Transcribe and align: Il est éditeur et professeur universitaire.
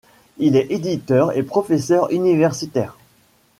Il 0.39 0.55
est 0.55 0.71
éditeur 0.71 1.37
et 1.37 1.43
professeur 1.43 2.11
universitaire. 2.11 2.97